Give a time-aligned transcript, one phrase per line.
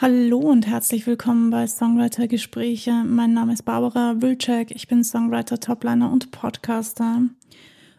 [0.00, 3.02] Hallo und herzlich willkommen bei Songwriter Gespräche.
[3.04, 4.70] Mein Name ist Barbara Wilczek.
[4.70, 7.22] Ich bin Songwriter, Topliner und Podcaster.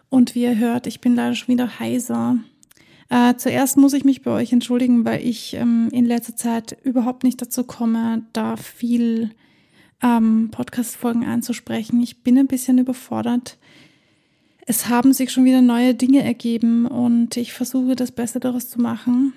[0.07, 2.37] Und wie ihr hört, ich bin leider schon wieder heiser.
[3.09, 7.25] Äh, zuerst muss ich mich bei euch entschuldigen, weil ich ähm, in letzter Zeit überhaupt
[7.25, 9.31] nicht dazu komme, da viel
[10.01, 12.01] ähm, Podcast-Folgen einzusprechen.
[12.01, 13.57] Ich bin ein bisschen überfordert.
[14.65, 18.79] Es haben sich schon wieder neue Dinge ergeben und ich versuche das Beste daraus zu
[18.79, 19.33] machen.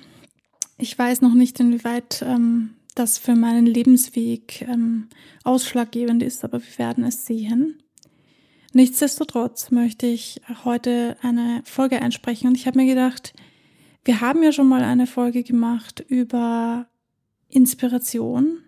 [0.82, 5.06] Ich weiß noch nicht, inwieweit ähm, das für meinen Lebensweg ähm,
[5.44, 7.80] ausschlaggebend ist, aber wir werden es sehen.
[8.72, 13.32] Nichtsdestotrotz möchte ich heute eine Folge einsprechen und ich habe mir gedacht,
[14.04, 16.86] wir haben ja schon mal eine Folge gemacht über
[17.48, 18.64] Inspiration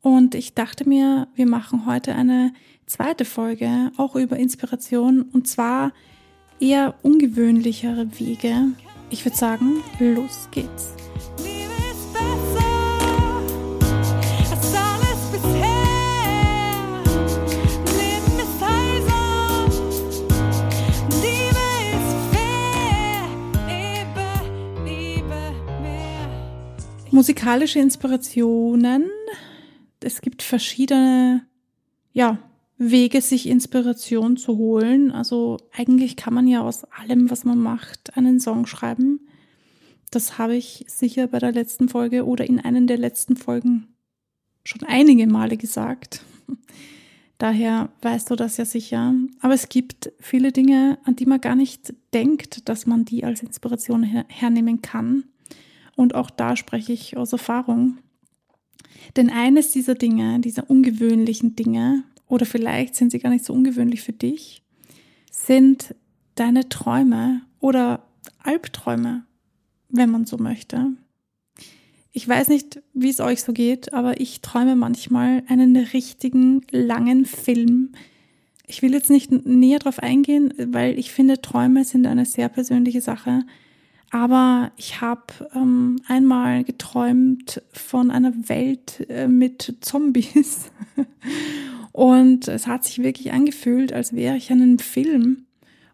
[0.00, 2.54] und ich dachte mir, wir machen heute eine
[2.86, 5.92] zweite Folge auch über Inspiration und zwar
[6.60, 8.68] eher ungewöhnlichere Wege.
[9.10, 11.01] Ich würde sagen, los geht's.
[27.12, 29.04] Musikalische Inspirationen.
[30.00, 31.46] Es gibt verschiedene,
[32.14, 32.38] ja,
[32.78, 35.12] Wege, sich Inspiration zu holen.
[35.12, 39.20] Also eigentlich kann man ja aus allem, was man macht, einen Song schreiben.
[40.10, 43.88] Das habe ich sicher bei der letzten Folge oder in einer der letzten Folgen
[44.64, 46.24] schon einige Male gesagt.
[47.36, 49.14] Daher weißt du das ja sicher.
[49.40, 53.42] Aber es gibt viele Dinge, an die man gar nicht denkt, dass man die als
[53.42, 55.24] Inspiration her hernehmen kann.
[55.96, 57.98] Und auch da spreche ich aus Erfahrung.
[59.16, 64.02] Denn eines dieser Dinge, dieser ungewöhnlichen Dinge, oder vielleicht sind sie gar nicht so ungewöhnlich
[64.02, 64.62] für dich,
[65.30, 65.94] sind
[66.34, 68.06] deine Träume oder
[68.42, 69.24] Albträume,
[69.88, 70.92] wenn man so möchte.
[72.12, 77.24] Ich weiß nicht, wie es euch so geht, aber ich träume manchmal einen richtigen langen
[77.24, 77.92] Film.
[78.66, 83.00] Ich will jetzt nicht näher darauf eingehen, weil ich finde, Träume sind eine sehr persönliche
[83.00, 83.44] Sache.
[84.12, 85.22] Aber ich habe
[85.54, 90.70] ähm, einmal geträumt von einer Welt äh, mit Zombies.
[91.92, 95.46] und es hat sich wirklich angefühlt, als wäre ich in einem Film.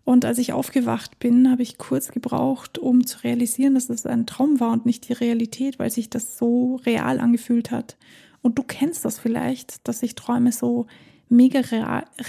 [0.03, 4.27] Und als ich aufgewacht bin, habe ich kurz gebraucht, um zu realisieren, dass das ein
[4.27, 7.97] Traum war und nicht die Realität, weil sich das so real angefühlt hat.
[8.43, 10.87] Und du kennst das vielleicht, dass sich Träume so
[11.29, 11.61] mega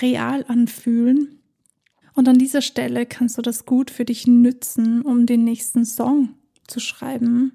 [0.02, 1.39] real anfühlen.
[2.14, 6.30] Und an dieser Stelle kannst du das gut für dich nützen, um den nächsten Song
[6.68, 7.54] zu schreiben.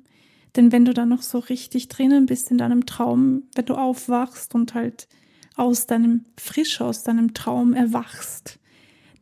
[0.57, 4.55] Denn wenn du da noch so richtig drinnen bist in deinem Traum, wenn du aufwachst
[4.55, 5.09] und halt
[5.57, 8.59] aus deinem frisch aus deinem Traum erwachst,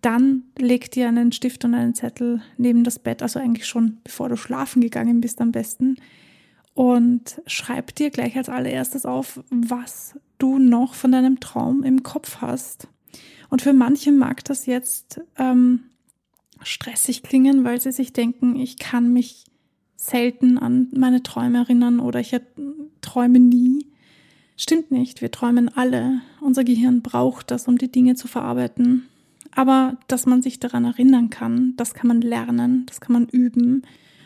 [0.02, 4.28] dann leg dir einen Stift und einen Zettel neben das Bett, also eigentlich schon bevor
[4.28, 5.96] du schlafen gegangen bist am besten,
[6.74, 12.38] und schreib dir gleich als allererstes auf, was du noch von deinem Traum im Kopf
[12.40, 12.88] hast.
[13.52, 15.80] Und für manche mag das jetzt ähm,
[16.62, 19.44] stressig klingen, weil sie sich denken, ich kann mich
[19.94, 22.34] selten an meine Träume erinnern oder ich
[23.02, 23.88] träume nie.
[24.56, 26.22] Stimmt nicht, wir träumen alle.
[26.40, 29.06] Unser Gehirn braucht das, um die Dinge zu verarbeiten.
[29.54, 33.82] Aber dass man sich daran erinnern kann, das kann man lernen, das kann man üben.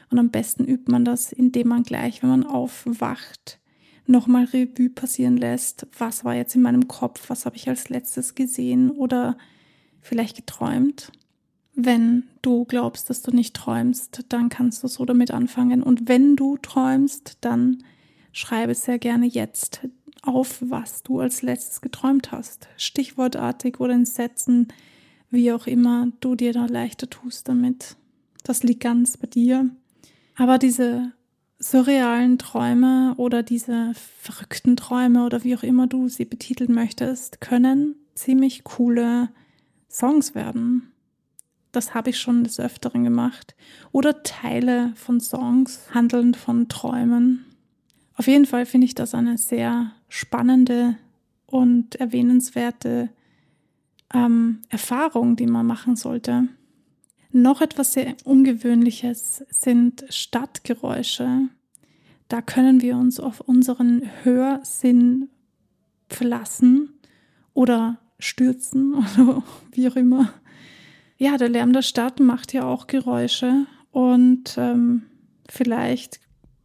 [0.08, 3.58] Und am besten übt man das, indem man gleich, wenn man aufwacht,
[4.08, 8.34] nochmal Revue passieren lässt, was war jetzt in meinem Kopf, was habe ich als letztes
[8.34, 9.36] gesehen oder
[10.00, 11.12] vielleicht geträumt.
[11.74, 15.82] Wenn du glaubst, dass du nicht träumst, dann kannst du so damit anfangen.
[15.82, 17.82] Und wenn du träumst, dann
[18.32, 19.80] schreibe sehr gerne jetzt
[20.22, 22.68] auf, was du als letztes geträumt hast.
[22.76, 24.68] Stichwortartig oder in Sätzen,
[25.30, 27.96] wie auch immer du dir da leichter tust damit.
[28.44, 29.68] Das liegt ganz bei dir.
[30.36, 31.12] Aber diese
[31.58, 37.96] surrealen Träume oder diese verrückten Träume oder wie auch immer du sie betiteln möchtest, können
[38.14, 39.28] ziemlich coole
[39.90, 40.92] Songs werden.
[41.72, 43.54] Das habe ich schon des Öfteren gemacht.
[43.92, 47.44] Oder Teile von Songs handeln von Träumen.
[48.14, 50.96] Auf jeden Fall finde ich das eine sehr spannende
[51.46, 53.10] und erwähnenswerte
[54.14, 56.48] ähm, Erfahrung, die man machen sollte.
[57.36, 61.50] Noch etwas sehr Ungewöhnliches sind Stadtgeräusche.
[62.28, 65.28] Da können wir uns auf unseren Hörsinn
[66.08, 66.94] verlassen
[67.52, 70.32] oder stürzen oder wie auch immer.
[71.18, 75.02] Ja, der Lärm der Stadt macht ja auch Geräusche und ähm,
[75.46, 76.20] vielleicht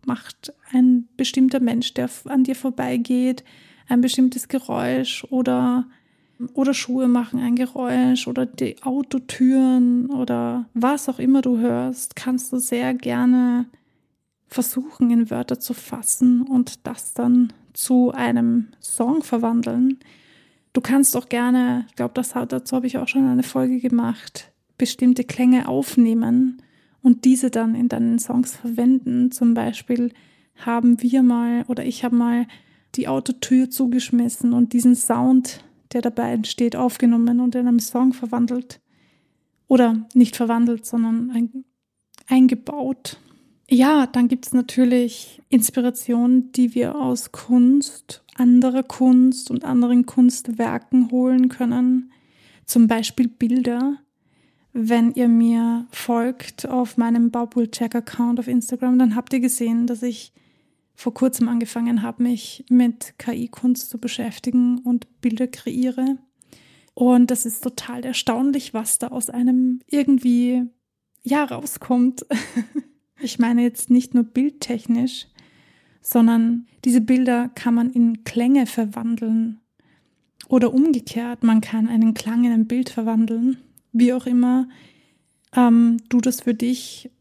[0.05, 3.43] macht ein bestimmter Mensch, der an dir vorbeigeht,
[3.89, 5.89] ein bestimmtes Geräusch oder
[6.53, 12.51] oder Schuhe machen ein Geräusch oder die Autotüren oder was auch immer du hörst, kannst
[12.51, 13.65] du sehr gerne
[14.47, 19.99] versuchen, in Wörter zu fassen und das dann zu einem Song verwandeln.
[20.73, 25.23] Du kannst auch gerne, ich glaube, dazu habe ich auch schon eine Folge gemacht, bestimmte
[25.23, 26.61] Klänge aufnehmen
[27.01, 29.31] und diese dann in deinen Songs verwenden.
[29.31, 30.11] Zum Beispiel
[30.57, 32.47] haben wir mal oder ich habe mal
[32.95, 38.79] die Autotür zugeschmissen und diesen Sound, der dabei entsteht, aufgenommen und in einem Song verwandelt.
[39.67, 41.65] Oder nicht verwandelt, sondern ein,
[42.27, 43.17] eingebaut.
[43.69, 51.09] Ja, dann gibt es natürlich Inspirationen, die wir aus Kunst, anderer Kunst und anderen Kunstwerken
[51.09, 52.11] holen können.
[52.65, 53.97] Zum Beispiel Bilder.
[54.73, 60.33] Wenn ihr mir folgt auf meinem Baubul-Check-Account auf Instagram, dann habt ihr gesehen, dass ich
[60.95, 66.17] vor kurzem angefangen habe, mich mit KI-Kunst zu beschäftigen und Bilder kreiere.
[66.93, 70.63] Und das ist total erstaunlich, was da aus einem irgendwie
[71.23, 72.25] ja rauskommt.
[73.23, 75.27] Ich meine jetzt nicht nur bildtechnisch,
[76.01, 79.59] sondern diese Bilder kann man in Klänge verwandeln.
[80.47, 83.57] Oder umgekehrt, man kann einen Klang in ein Bild verwandeln.
[83.93, 84.67] Wie auch immer
[85.55, 87.11] ähm, du das für dich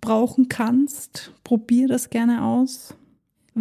[0.00, 2.94] brauchen kannst, probier das gerne aus.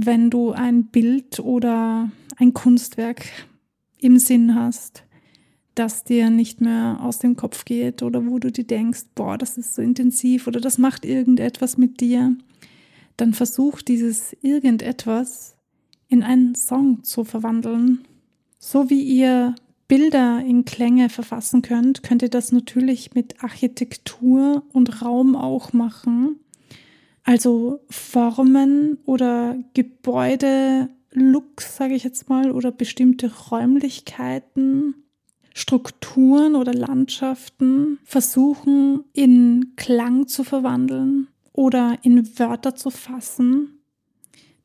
[0.01, 3.25] Wenn du ein Bild oder ein Kunstwerk
[3.97, 5.03] im Sinn hast,
[5.75, 9.57] das dir nicht mehr aus dem Kopf geht oder wo du dir denkst, boah, das
[9.57, 12.33] ist so intensiv oder das macht irgendetwas mit dir,
[13.17, 15.57] dann versuch dieses irgendetwas
[16.07, 17.99] in einen Song zu verwandeln.
[18.57, 19.53] So wie ihr
[19.89, 26.39] Bilder in Klänge verfassen könnt, könnt ihr das natürlich mit Architektur und Raum auch machen.
[27.29, 34.95] Also Formen oder Gebäude, Looks, sage ich jetzt mal, oder bestimmte Räumlichkeiten
[35.53, 43.79] Strukturen oder Landschaften versuchen in Klang zu verwandeln oder in Wörter zu fassen.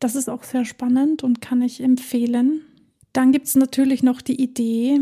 [0.00, 2.62] Das ist auch sehr spannend und kann ich empfehlen.
[3.12, 5.00] Dann gibt es natürlich noch die Idee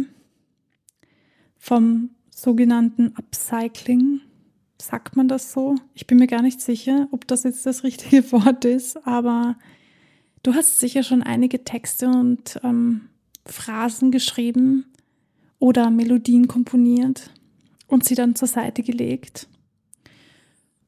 [1.58, 4.20] vom sogenannten Upcycling.
[4.82, 5.76] Sagt man das so?
[5.94, 9.56] Ich bin mir gar nicht sicher, ob das jetzt das richtige Wort ist, aber
[10.42, 13.08] du hast sicher schon einige Texte und ähm,
[13.46, 14.86] Phrasen geschrieben,
[15.62, 17.30] oder Melodien komponiert
[17.86, 19.46] und sie dann zur Seite gelegt.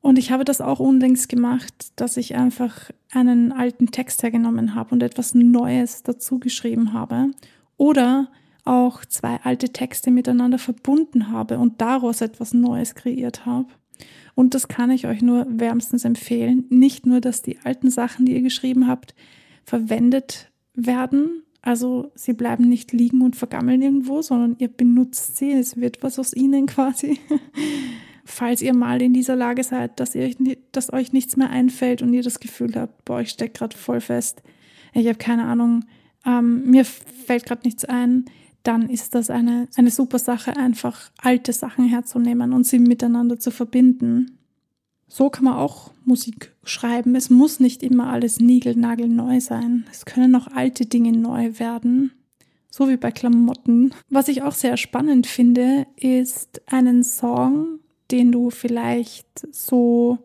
[0.00, 4.93] Und ich habe das auch unlängst gemacht, dass ich einfach einen alten Text hergenommen habe
[4.93, 7.31] und etwas Neues dazu geschrieben habe.
[7.76, 8.32] Oder
[8.64, 13.69] auch zwei alte Texte miteinander verbunden habe und daraus etwas Neues kreiert habe.
[14.34, 16.64] Und das kann ich euch nur wärmstens empfehlen.
[16.69, 19.14] Nicht nur, dass die alten Sachen, die ihr geschrieben habt,
[19.64, 25.78] verwendet werden, also sie bleiben nicht liegen und vergammeln irgendwo, sondern ihr benutzt sie, es
[25.78, 27.19] wird was aus ihnen quasi.
[28.26, 30.34] Falls ihr mal in dieser Lage seid, dass, ihr,
[30.72, 34.00] dass euch nichts mehr einfällt und ihr das Gefühl habt, boah, ich stecke gerade voll
[34.02, 34.42] fest,
[34.92, 35.84] ich habe keine Ahnung,
[36.26, 38.26] ähm, mir fällt gerade nichts ein,
[38.64, 43.50] dann ist das eine, eine super Sache, einfach alte Sachen herzunehmen und sie miteinander zu
[43.50, 44.38] verbinden.
[45.06, 47.14] So kann man auch Musik schreiben.
[47.14, 49.84] Es muss nicht immer alles niegelnagelneu sein.
[49.93, 52.12] Es können auch alte Dinge neu werden.
[52.70, 53.94] So wie bei Klamotten.
[54.08, 60.19] Was ich auch sehr spannend finde, ist einen Song, den du vielleicht so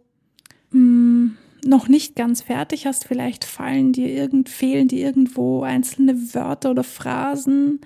[0.72, 3.06] mh, mm, noch nicht ganz fertig hast.
[3.06, 7.82] Vielleicht fallen dir irgend, fehlen dir irgendwo einzelne Wörter oder Phrasen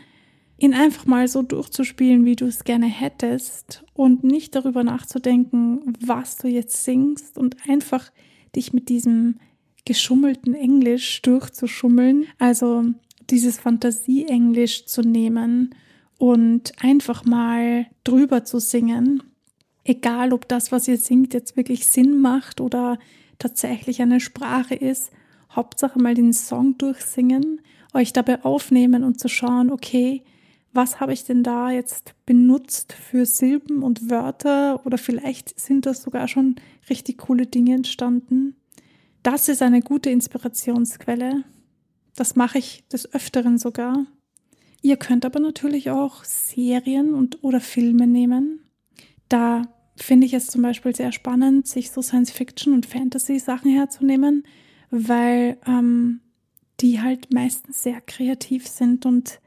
[0.57, 6.37] ihn einfach mal so durchzuspielen, wie du es gerne hättest und nicht darüber nachzudenken, was
[6.37, 8.11] du jetzt singst und einfach
[8.55, 9.39] dich mit diesem
[9.85, 12.85] geschummelten Englisch durchzuschummeln, also
[13.29, 15.75] dieses Fantasie-Englisch zu nehmen
[16.17, 19.23] und einfach mal drüber zu singen.
[19.83, 22.97] Egal, ob das, was ihr singt, jetzt wirklich Sinn macht oder
[23.39, 25.11] tatsächlich eine Sprache ist,
[25.51, 27.61] Hauptsache mal den Song durchsingen,
[27.93, 30.23] euch dabei aufnehmen und zu schauen, okay,
[30.73, 36.01] was habe ich denn da jetzt benutzt für Silben und Wörter oder vielleicht sind das
[36.01, 36.55] sogar schon
[36.89, 38.55] richtig coole Dinge entstanden.
[39.21, 41.43] Das ist eine gute Inspirationsquelle.
[42.15, 44.05] Das mache ich des Öfteren sogar.
[44.81, 48.59] Ihr könnt aber natürlich auch Serien und oder Filme nehmen.
[49.29, 49.61] Da
[49.95, 54.43] finde ich es zum Beispiel sehr spannend, sich so Science-Fiction und Fantasy-Sachen herzunehmen,
[54.89, 56.19] weil ähm,
[56.81, 59.39] die halt meistens sehr kreativ sind und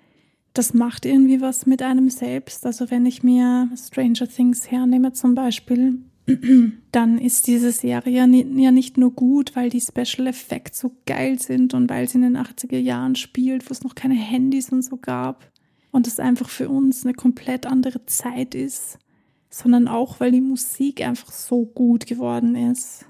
[0.59, 2.65] das macht irgendwie was mit einem selbst.
[2.67, 5.99] Also wenn ich mir Stranger Things hernehme zum Beispiel,
[6.93, 11.75] dann ist diese Serie ja nicht nur gut, weil die Special Effects so geil sind
[11.75, 14.97] und weil sie in den 80er Jahren spielt, wo es noch keine Handys und so
[14.97, 15.51] gab
[15.93, 18.99] und es einfach für uns eine komplett andere Zeit ist,
[19.51, 23.05] sondern auch, weil die Musik einfach so gut geworden ist.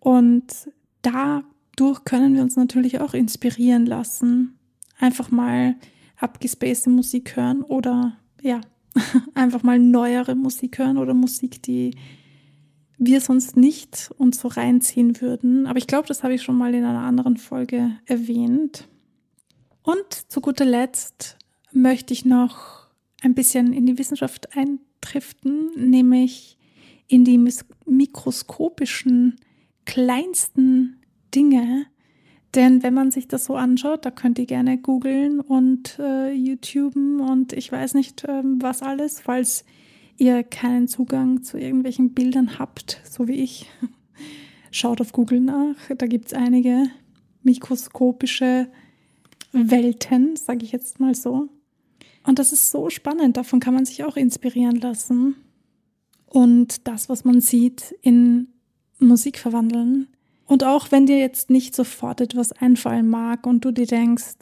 [0.00, 0.70] Und
[1.02, 4.58] dadurch können wir uns natürlich auch inspirieren lassen.
[4.98, 5.76] Einfach mal
[6.22, 8.60] abgespacede Musik hören oder ja,
[9.34, 11.94] einfach mal neuere Musik hören oder Musik, die
[12.98, 15.66] wir sonst nicht uns so reinziehen würden.
[15.66, 18.88] Aber ich glaube, das habe ich schon mal in einer anderen Folge erwähnt.
[19.82, 21.36] Und zu guter Letzt
[21.72, 22.86] möchte ich noch
[23.22, 26.58] ein bisschen in die Wissenschaft eintriften, nämlich
[27.08, 27.38] in die
[27.86, 29.36] mikroskopischen,
[29.84, 31.02] kleinsten
[31.34, 31.86] Dinge.
[32.54, 37.20] Denn wenn man sich das so anschaut, da könnt ihr gerne googeln und äh, YouTuben
[37.20, 39.64] und ich weiß nicht äh, was alles, falls
[40.18, 43.70] ihr keinen Zugang zu irgendwelchen Bildern habt, so wie ich.
[44.70, 46.86] Schaut auf Google nach, da gibt es einige
[47.42, 48.68] mikroskopische
[49.52, 51.48] Welten, sage ich jetzt mal so.
[52.24, 55.36] Und das ist so spannend, davon kann man sich auch inspirieren lassen.
[56.26, 58.48] Und das, was man sieht, in
[58.98, 60.08] Musik verwandeln.
[60.46, 64.34] Und auch wenn dir jetzt nicht sofort etwas einfallen mag und du dir denkst,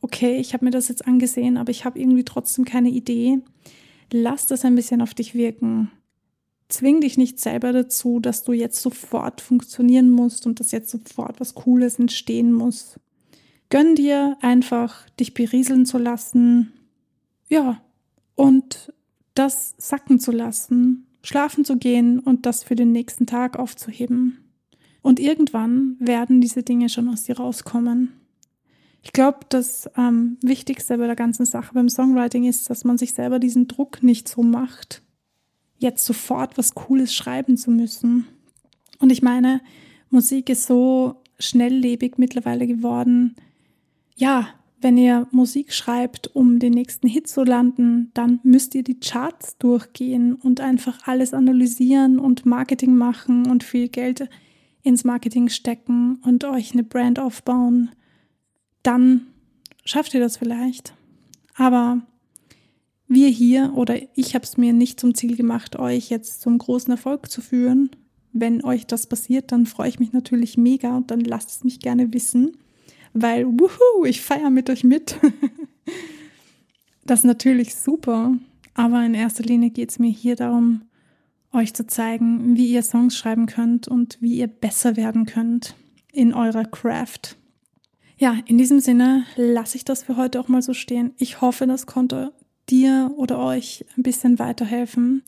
[0.00, 3.38] okay, ich habe mir das jetzt angesehen, aber ich habe irgendwie trotzdem keine Idee,
[4.12, 5.90] lass das ein bisschen auf dich wirken.
[6.68, 11.40] Zwing dich nicht selber dazu, dass du jetzt sofort funktionieren musst und dass jetzt sofort
[11.40, 12.98] was Cooles entstehen muss.
[13.70, 16.72] Gönn dir einfach, dich berieseln zu lassen,
[17.48, 17.82] ja,
[18.34, 18.92] und
[19.34, 24.49] das sacken zu lassen, schlafen zu gehen und das für den nächsten Tag aufzuheben.
[25.02, 28.12] Und irgendwann werden diese Dinge schon aus dir rauskommen.
[29.02, 33.14] Ich glaube, das ähm, Wichtigste bei der ganzen Sache beim Songwriting ist, dass man sich
[33.14, 35.02] selber diesen Druck nicht so macht,
[35.78, 38.26] jetzt sofort was Cooles schreiben zu müssen.
[38.98, 39.62] Und ich meine,
[40.10, 43.36] Musik ist so schnelllebig mittlerweile geworden,
[44.14, 44.48] ja,
[44.82, 49.58] wenn ihr Musik schreibt, um den nächsten Hit zu landen, dann müsst ihr die Charts
[49.58, 54.28] durchgehen und einfach alles analysieren und Marketing machen und viel Geld
[54.82, 57.90] ins Marketing stecken und euch eine Brand aufbauen.
[58.82, 59.26] Dann
[59.84, 60.94] schafft ihr das vielleicht.
[61.54, 62.00] Aber
[63.06, 66.92] wir hier oder ich habe es mir nicht zum Ziel gemacht, euch jetzt zum großen
[66.92, 67.90] Erfolg zu führen.
[68.32, 71.80] Wenn euch das passiert, dann freue ich mich natürlich mega und dann lasst es mich
[71.80, 72.56] gerne wissen
[73.12, 75.18] weil, wuhu, ich feiere mit euch mit.
[77.04, 78.36] das ist natürlich super,
[78.74, 80.82] aber in erster Linie geht es mir hier darum,
[81.52, 85.74] euch zu zeigen, wie ihr Songs schreiben könnt und wie ihr besser werden könnt
[86.12, 87.36] in eurer Craft.
[88.18, 91.12] Ja, in diesem Sinne lasse ich das für heute auch mal so stehen.
[91.16, 92.32] Ich hoffe, das konnte
[92.68, 95.22] dir oder euch ein bisschen weiterhelfen.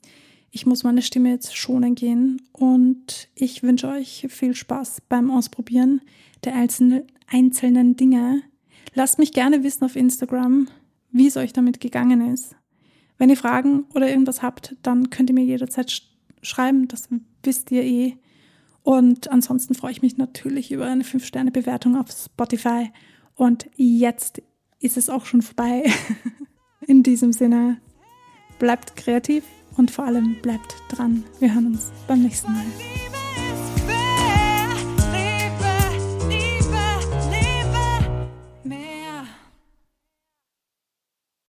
[0.51, 6.03] Ich muss meine Stimme jetzt schonen gehen und ich wünsche euch viel Spaß beim Ausprobieren
[6.45, 8.43] der einzelnen, Dinge.
[8.95, 10.69] Lasst mich gerne wissen auf Instagram,
[11.11, 12.55] wie es euch damit gegangen ist.
[13.17, 15.91] Wenn ihr Fragen oder irgendwas habt, dann könnt ihr mir jederzeit
[16.43, 17.09] schreiben, das
[17.43, 18.17] wisst ihr eh.
[18.83, 22.91] Und ansonsten freue ich mich natürlich über eine 5-Sterne-Bewertung auf Spotify.
[23.35, 24.43] Und jetzt
[24.81, 25.85] ist es auch schon vorbei.
[26.87, 27.81] In diesem Sinne,
[28.59, 29.45] bleibt kreativ
[29.77, 31.25] und vor allem bleibt dran.
[31.39, 32.67] Wir hören uns beim nächsten Mal.